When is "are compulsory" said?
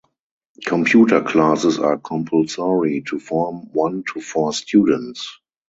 1.77-3.03